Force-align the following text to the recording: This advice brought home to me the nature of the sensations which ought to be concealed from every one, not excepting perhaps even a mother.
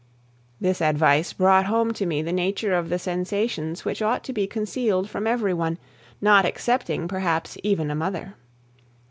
This 0.59 0.81
advice 0.81 1.31
brought 1.31 1.65
home 1.67 1.93
to 1.93 2.07
me 2.07 2.23
the 2.23 2.31
nature 2.33 2.73
of 2.73 2.89
the 2.89 2.97
sensations 2.97 3.85
which 3.85 4.01
ought 4.01 4.23
to 4.23 4.33
be 4.33 4.47
concealed 4.47 5.07
from 5.07 5.27
every 5.27 5.53
one, 5.53 5.77
not 6.19 6.43
excepting 6.43 7.07
perhaps 7.07 7.55
even 7.61 7.91
a 7.91 7.95
mother. 7.95 8.33